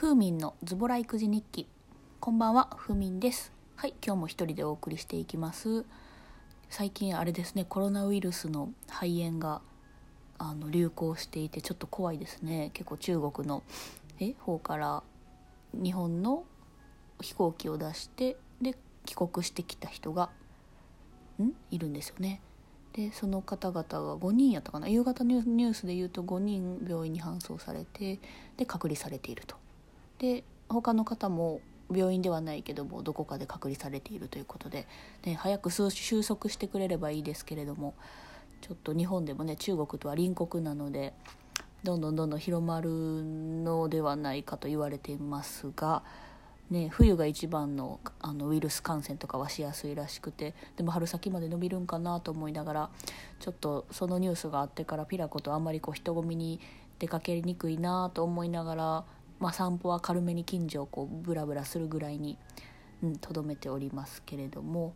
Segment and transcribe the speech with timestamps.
[0.00, 1.68] ふーみんのズボラ育児日記。
[2.20, 3.52] こんばんはふーみんです。
[3.76, 5.84] はい今日も一人でお送りしていきます。
[6.70, 9.60] 最近あれですねコロナウイルスの肺炎が
[10.38, 12.70] あの流行していてちょっと怖いですね。
[12.72, 13.62] 結構中国の
[14.20, 15.02] え方から
[15.74, 16.44] 日本の
[17.20, 20.30] 飛行機を出してで帰国してきた人が
[21.38, 21.50] ん？
[21.70, 22.40] いるんですよね。
[22.94, 24.88] でその方々が5人やったかな？
[24.88, 28.18] 夕方ニュースで言うと5人病院に搬送されて
[28.56, 29.56] で隔離されていると。
[30.20, 31.60] で他の方も
[31.92, 34.86] 病院ではないけどもどこかで隔離されているということで、
[35.24, 37.94] ね、早く収束してくれればいいですけれども
[38.60, 41.14] ちょっと日本でもね中国とは隣国なので
[41.82, 46.02] どんどんどんどん広まるのではないかと言われていますが。
[46.70, 52.90] ね、冬が一番のあのウイルス感染とかはしやすいらしくてでも春先まで伸びるんかなと思いながら
[53.40, 56.60] ちょっとそのニュースがあってからピラコとあんまりこう人混みに
[57.00, 59.04] 出かけにくいなと思いながら、
[59.40, 62.38] まあ、散歩は軽めに近所をこうブラブラするぐらいに
[63.20, 64.94] とど、めておりますけれども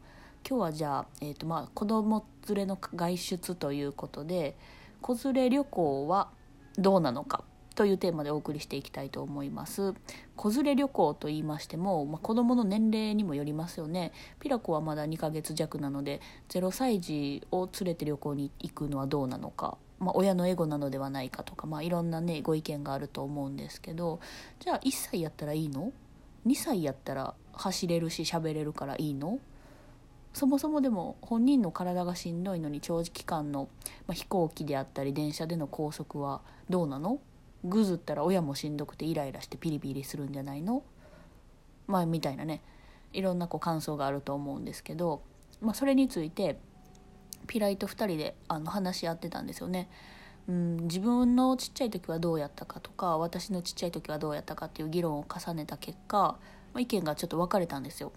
[0.49, 4.57] 今日はじゃあ、えーとまあ、子供連れの外出ということで
[5.01, 6.29] 子連れ旅行は
[6.77, 9.95] どうなのかというテーマでお送りしていきたいと思います。
[10.37, 14.13] 子連れ旅行と言いましても、まあ、子どもの年齢にもよりますよね。
[14.39, 24.21] ピラコはまだ2ヶ月弱なので0歳児を連れて旅行に行くのはどうなのか、まあ、親のエゴなのではないかとか、まあ、いろんなねご意見があると思うんですけど
[24.61, 25.93] じゃあ1歳やったらいいの
[26.47, 29.39] ?2 歳やったら走れるし喋れるからいいの？
[30.33, 33.69] そもそもでも本人の体がしんどいのに長時間の、
[34.07, 37.21] まあ、飛行機であったり電車での拘束はどうなの？
[37.65, 40.83] ぐずったら親もしんどくてイライラしてピリピリするんじゃないの？
[41.87, 42.63] まあみたいなね
[43.13, 45.23] いろんなこう感想があると思うんですけど、
[45.61, 46.59] まあ、それについて
[47.47, 49.89] ピライと2人であの話し合ってたんですよね。
[50.49, 56.39] うん、自分のちっちゃい時はどうやったかとか私のちっちゃい時はどうやったかっていう議論を重ねた結果、ま
[56.75, 58.13] あ、意見がちょっと分かれたんですよ。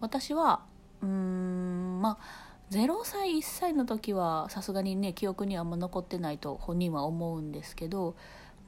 [0.00, 0.60] 私は
[1.02, 8.14] うんまあ0歳1歳の時はさすがにね記憶にはあんま残ってないと本人は思うんですけど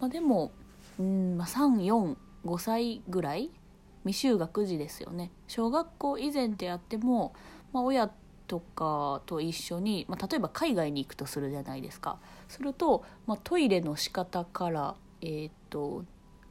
[0.01, 0.51] まあ、でも、
[0.99, 3.51] うんまあ、34 5歳ぐらい？
[4.05, 7.35] 未就学児ですよね小学校以前であっても、
[7.73, 8.11] まあ、親
[8.51, 12.19] とかと一緒に、まあ、例えば海外に行くとするじゃないですか。
[12.49, 16.05] すると、まあ、トイレの仕方から、えーと、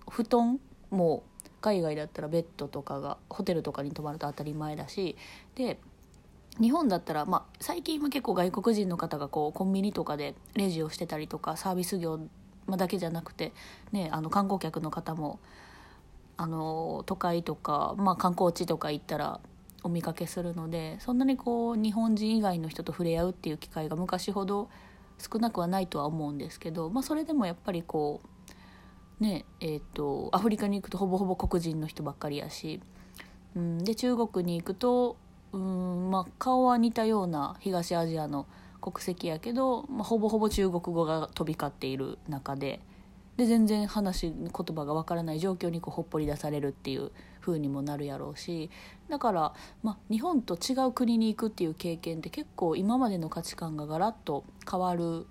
[0.09, 0.61] 布団
[0.91, 1.23] も
[1.59, 5.17] 海外だったらベッドとかがホテルとかに泊まると当たり前だし
[5.55, 5.77] で
[6.61, 12.21] 日本だったら、まあ、最近は結構外国人の方がこうコンビニとかでレジをしてたりとかサービス業、
[12.69, 13.51] だけじゃなくて、
[13.91, 15.39] ね、あの観光客の方も
[16.37, 19.41] あの都会とか、まあ、観光地とか行ったら
[19.83, 24.69] お見かけするのでそんなにこう日本人以外の人と触れ合うっていう機会が昔ほど
[25.17, 32.79] 少なくはないとは思うんですけど、まあ、それでもやっぱりこうねえーと、アフリカに行くとほぼほぼ黒人の人ばっかりやし、
[33.53, 35.17] うん、で中国に行くと
[35.51, 38.45] うん、まあ、顔は似たような東アジアの
[38.81, 42.79] 国籍やけど、まあ、ほぼほぼ中国語が飛び交っている中で
[43.39, 48.69] で全然話言葉がわからない状況にこうほっぽり出されるっていう風にもなるやろうし。
[49.07, 55.25] だから、まあ、日本と違う国に行くっていう経験って結構今までの価値観がガラッと変わる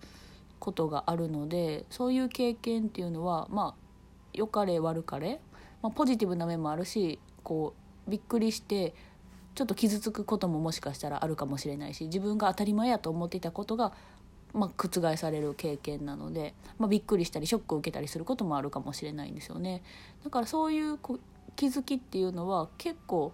[0.58, 5.38] ことがあるのでそういう経験っていうのはまあ良かれ悪かれ、
[5.82, 7.74] まあ、ポジティブな面もあるしこ
[8.06, 8.94] うびっくりして
[9.54, 13.92] ちょっと傷つくことももしかしたらあるかもしれないし自分が当たり前やと思っていたことが、
[14.58, 19.82] まあ、覆される経験なので、まあ、びっくりしたりショックを受けたりすることもあるかもしれないんですよね。
[20.24, 20.98] だからそういう
[21.56, 23.32] 気づきっていうのは結構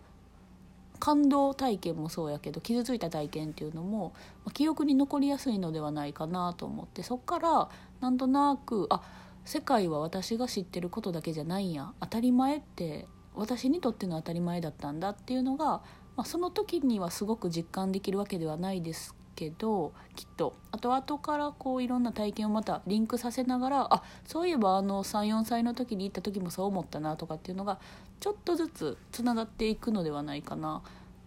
[1.00, 4.12] 感動体験もそうやけど傷ついた体験っていうのも、
[4.52, 7.68] 記憶に残りやすいのではないかなと思ってそっから
[8.00, 9.02] なんとなくあ
[9.44, 15.82] 世界は私が知ってることだけじゃないんや当たり前って私にとっての当たり前だったんだっていうのが
[16.16, 27.78] まあ、その時にはすごく実感できるわけではないですけどきっとあと後からこういろんな体験をまたリンクさせながらあそういえばあの34歳の時に行った時もそう思ったなとかっていうのが
[28.20, 30.82] ちょっとずつつながっていくのではないかな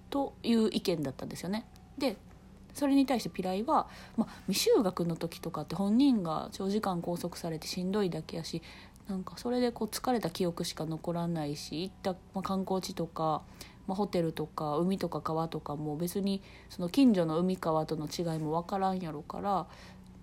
[0.10, 1.66] という意見だったんですよね。
[1.98, 2.18] で
[2.74, 3.88] それに対してピライは、
[4.18, 8.62] まあ、未就学の時とかって本人が長時間拘束されてしんどいだけやし
[9.08, 13.42] なんかそれでこう疲れた記憶しか残らないし行った、まあ、観光地とか
[13.88, 19.66] まあ、ホテルとか海とか川とかも別にその近所の海川との違いも分からんやろから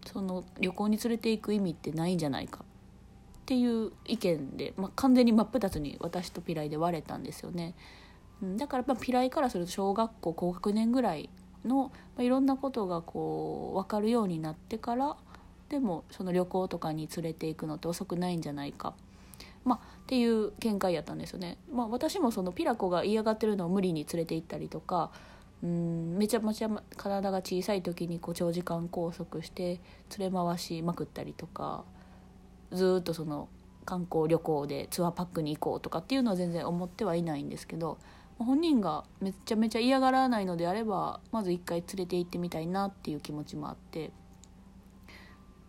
[0.06, 7.74] その旅行に連れていく意味ってないんじゃないかっていう意見で、まあ、完全に真っ二つに私とピライで割れたんですよね。
[8.56, 11.30] だからまあピライからすると小学校高学年ぐらい
[11.64, 15.16] の、まあ、いろんなことがこう分かるようになってから
[15.68, 18.94] でもその旅行とかに連れていくのって遅くないんじゃないか
[19.64, 21.56] まあ、っていう見解やったんですよね。
[21.72, 25.10] まあ、私もそのピラコが嫌がってるのを無理に連れて行ったりとか
[25.62, 29.80] うんめちゃめちゃ体が小さい時にこう長時間拘束して
[30.18, 31.84] 連れ回しまくったりとか
[32.70, 33.48] ずっとその
[33.86, 37.98] 観光旅行でツアーパックに行こうとかっていうのは全然思ってはいないんですけど
[38.38, 44.10] 本人がめちゃめちゃ嫌がらないのであればまず一回連れて行ってみたいなっていう気持ちもあって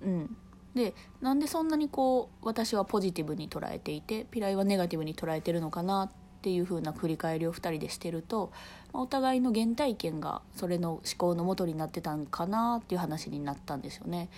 [0.06, 0.38] うん
[0.76, 6.12] でなんでそんなにこう私はポジティブに捉えていてピライはネガティブに捉えてるのかなっ
[6.42, 8.52] ていう風な振り返りを2人でしてると
[8.94, 14.30] お互いの原体験がそれの思考のもとになってたんかなっていう話になったんですよね。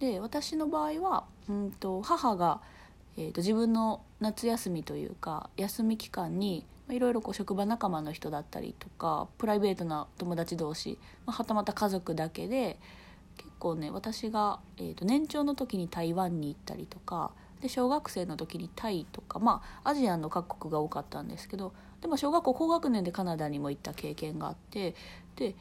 [0.00, 2.60] で私の場合は、うんと、母が、
[3.16, 12.80] えーと、自分の夏休みというか休み期間にいろいろこう職場仲間の人だったりとかプライベートな友達同士、まあ、はたまた家族だけで
[13.62, 17.30] 構ね私が、えーと、年長の時に台湾に行ったりとか
[17.60, 24.96] で小学生の時にタイとかまあアジアの各国が多かったんですけどでも小学校高学年でカナダにも行った経験があって
[25.36, 25.54] で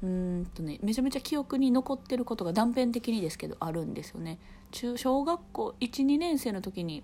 [0.00, 4.38] うんとねめちゃめちゃ記憶に残ってることが断片的にですけどあるんですよね。
[4.70, 7.02] 中小学校12年生の時に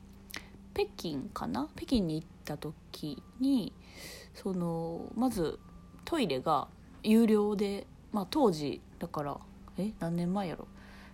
[0.75, 1.69] 北京かな？
[1.75, 3.73] 北京に行った時に
[4.35, 5.59] そのまず
[6.05, 6.69] トイレが
[7.03, 9.39] 有料で、まあ、当時だから
[9.79, 10.67] え何年前やろ？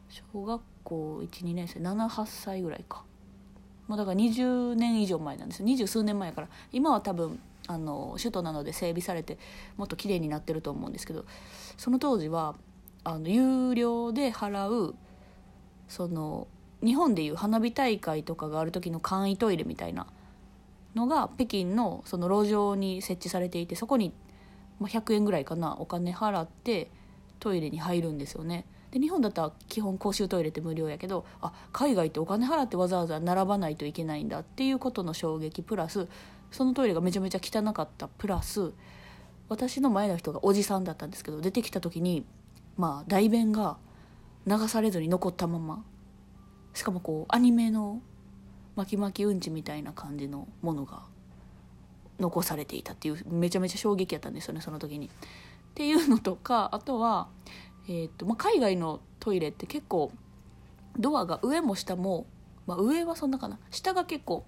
[0.09, 1.81] 小学校12年生。
[1.81, 3.05] 78歳ぐらいか。
[3.89, 5.67] もうだから20年以上前なんですよ。
[5.67, 6.49] 二十数年前やから。
[6.73, 7.39] 今は多分
[7.69, 9.39] あの首都なので整備されて
[9.77, 11.25] もっと綺麗になってると思うんですけど
[11.77, 12.57] その当時は
[13.05, 14.95] あの有料で払う
[15.89, 16.49] その
[16.85, 20.07] 日本でいう花火大会とかがある時の簡易トイレみたいな
[20.95, 24.13] のが北京のその路上に設置されていてそこに
[24.81, 26.91] 100円ぐらいかなお金払って
[27.43, 28.67] トイレに入るんですよね。
[28.93, 36.07] で日本だったら基本公衆トイレって無料やけどあ海外ってお金払ってわざわざ並ばないといけないんだっていうことの衝撃プラス
[36.53, 38.73] そのトイレがめちゃめちゃ汚かったプラス
[39.49, 42.25] 私の前の人がおじさんだったんですけど出てきた時に
[42.77, 43.79] まあ代弁が
[44.47, 45.85] 流されずに残ったまま
[46.75, 48.03] しかもこうアニメの
[48.77, 51.03] 巻き巻きうんちみたいな感じのものが
[52.21, 55.11] 残されていたっていうめちゃめちゃ衝撃やったんですよねその時に。
[55.73, 57.29] っていうのとかあとは、
[57.89, 60.13] えーとまあ、海外のトイレって結構
[60.99, 62.27] ドアが上も下も、
[62.67, 64.45] まあ、上はそんなかな下が結構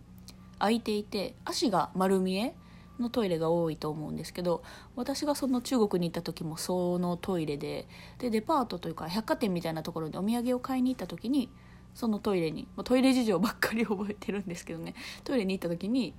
[0.58, 2.54] 開いていて足が丸見え
[3.00, 4.62] のトイレが多いと思うんですけど
[4.96, 7.88] 私がその中国に行った時もそのトイレで
[8.18, 11.50] でデパートというか百貨店みたいなところにお土産を買いに行った時に
[11.94, 14.94] そのトイレに、まあ、トイレ事情ばっかり覚えてるんですけどね
[15.24, 16.14] トイレに行った時に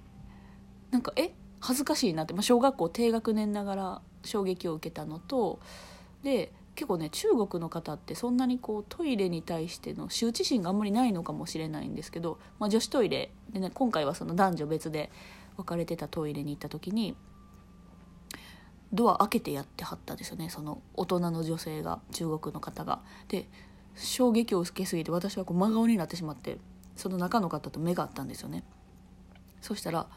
[0.91, 5.59] なんかえ恥ずかしいなって、まあ、小学校低学年ながら衝撃を受けたのと
[6.23, 15.09] で結構ね中国の方ってそんなにこうトイレに対しての羞恥心があんまりないのかもしれないんですけど、まあ、女子トイレで、ね、今回はその男女別で
[15.55, 17.15] 分かれてたトイレに行った時に
[18.93, 23.01] ドア開けてやってはったんですよねその大人の女性が中国の方が。
[23.29, 23.47] で
[23.95, 26.57] 衝撃を受けすぎて私はこう真顔になってしまって
[26.97, 28.65] その中の方と目が合ったんですよね。
[29.61, 30.07] そしたら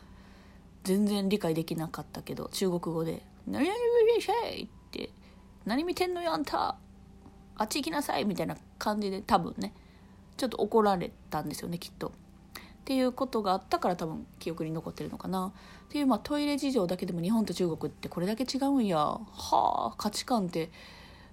[0.83, 3.79] 全然理解できなかったけど中国語で「何々
[4.19, 5.11] って
[5.65, 6.77] 何見てんのよあんた
[7.57, 9.75] あっち行きなさいみたいな感じで多分ね
[10.37, 12.09] ちょっと怒られたんですよねきっと。
[12.09, 12.13] っ
[12.89, 15.53] ていうことがあったから多分記憶に残ってるのかな
[15.89, 20.71] っていうまあトイレ事情だけでも日本と中国ってこれだけ違うんやはあ価値観って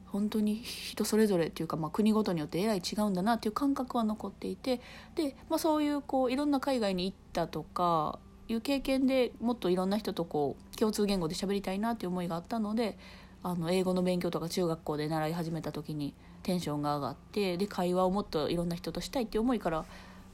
[0.07, 4.81] 本当に人それぞれっていうか、まあ、国ごとによってえらい違うんだなっていう感覚は残っていて
[5.15, 12.97] で、まあ、そういうこういろんな海外に行ったとかいう経験でもっといろんな人とこう共通言語で喋りたいなっていう思いがあったので
[13.43, 19.85] あの英語の勉強とか中学校で習い始めた時にテンションが上がってで会話をもっといろんな人としたいっていう思いから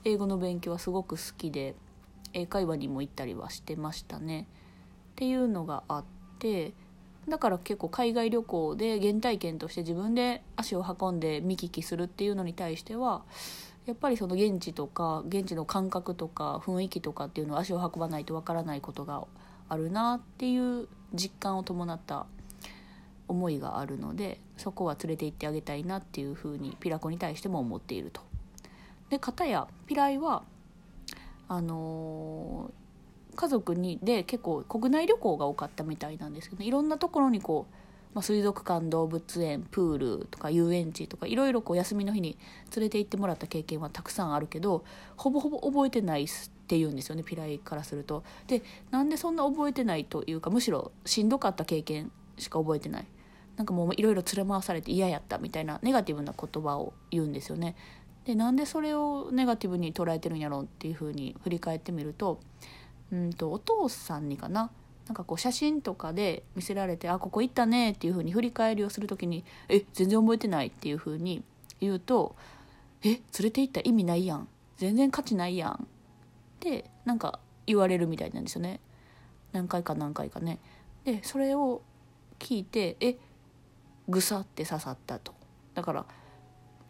[0.03, 1.75] 英語の勉強はすごく好きで
[2.34, 4.48] 英会話にも行ったりはしてましたね。
[5.12, 6.03] っていうのがあっ
[6.39, 6.74] て
[7.27, 13.24] だから結構海外旅行で原体験として自分で足を運んで見聞きするっていうのに対しては
[13.86, 19.26] やっぱりその現地とか現地の感覚とか雰囲気とかっていうのを足を運ばないとわからないことが
[19.70, 22.26] あるなっていう実感を伴った
[23.28, 28.22] 思いがあるのでそこは連れて行ってあげたいなっていうふうにピラコに対しても思っていると。
[29.10, 30.44] で片やピライは
[31.48, 37.76] あのー、家族にで結構国内旅行が多かったみたいなんですけど、ね、いろんなところにこう、
[38.13, 42.38] まあ、水族館動物園プールとか遊園地とかいろいろ休みの日に
[42.75, 44.84] 連れて行ってもらった経験はたくさんあるけど
[45.15, 46.27] ほぼほぼ覚えてないっ
[46.68, 48.24] て言うんですよねピライからすると。
[48.48, 53.06] でなんでそんな覚えてないというかむしろしんどかった経験しか覚えてない。
[53.58, 57.75] なんかもういろいろ連れ回されて嫌やったみたいなネガティブな言葉を言うんですよね。
[58.25, 62.39] でなんでそれをネガティブに捉えてるんやろうっていうふうに振り返ってみると
[63.12, 64.72] うんとお父さんにかな
[65.08, 71.43] なんかこう写真とかで見せられて「あここ行ったね」っていうふうに振り返りをする時に「え全然覚えてない」っていうふうに
[71.79, 72.36] 言うと
[73.03, 75.86] 「え連れて行った意味ないやん全然価値ないやん」っ
[76.60, 78.79] てなんか言われるみたいなんですよね
[79.51, 80.60] 何回か何回かね。
[81.03, 81.81] でそれを
[82.39, 83.17] 聞いてえ
[84.08, 85.34] ぐさって刺さったと。
[85.74, 86.05] だから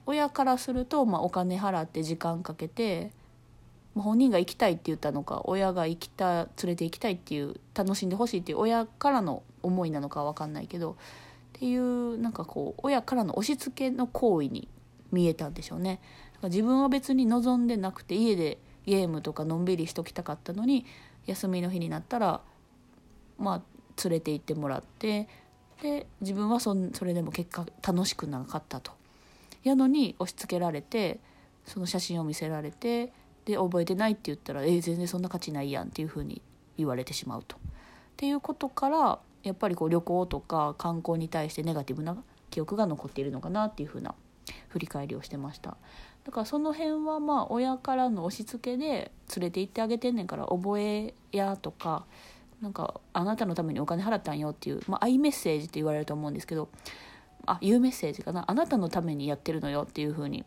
[0.06, 3.12] 親からすると、まあ、お金払って時間かけて
[3.96, 10.96] 本人が行きたいって言ったのか親が行きた連れて行きたいっていう楽しんでほしいっていう親からの思いなのか分かんないけどっ
[11.54, 14.70] ていうなんかこう親からの押し付けの行為に
[15.12, 16.00] 見えたんでしょうね。
[16.34, 20.86] だから自分は別に望んでなくて家でゲームとかのんびりしときたかったのに
[21.26, 22.42] 休みの日になったら
[23.38, 23.62] まあ
[24.04, 25.28] 連れて行ってもらって
[25.84, 28.94] で自分はそそれでも結果楽しくなかったと。
[29.64, 31.20] やのに押し付けられて
[31.66, 33.14] その写真を見せられて
[33.46, 36.42] で覚えてないって言ったら「え全然そんな価値ないやん」っていうふうに
[36.78, 37.58] 言われてしまうと。
[37.58, 37.60] っ
[38.18, 42.16] ていうことからやっぱりこう旅行とか観光に対してネガティブな
[42.52, 44.14] 記憶が残っているのかなっていうふうな
[44.70, 45.78] 振り返りをしてました
[46.24, 52.06] だからその辺はまあ親からの押し付けで連れて行ってあげてんねんから覚えやとか
[52.62, 56.70] なんかあなたのためにお金払ったんよっていう、まあ、アイメッセージって言われると思うんですけど
[57.48, 60.46] あいうメッセージかなあなたのためにやってるのよっていう風に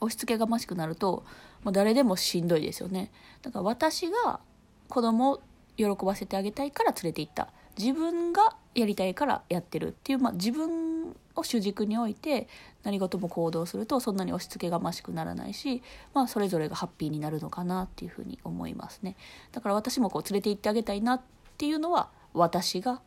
[0.00, 1.24] 押し付けがましくなると、
[1.64, 3.10] まあ、誰でもしんどいですよね。
[3.42, 4.40] だから私が
[4.88, 5.40] 子供を
[5.76, 7.48] 喜ばせてあげたいから連れて行った。
[7.78, 12.48] 自分がやりたいからやってるっていう、まあ、自分を主軸に置いて
[12.82, 15.82] 何事も行動するとそんなに押し付けがましくならないし、
[16.14, 19.16] まあ、それぞれがハッピーになるのかなっていうふうに思いますね。
[19.52, 21.20] だから私もこう連れて行ってあげたいなっ
[21.56, 23.00] ていうのは私が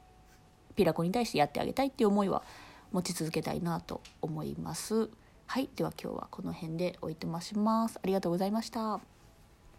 [0.76, 2.44] ピラコに対してやってあげたいっていう思いは
[2.92, 5.10] 持ち続けたいなと思います。
[5.48, 8.00] はい、では今日はこの辺でおいてまします。
[8.04, 9.15] ありがとうございました。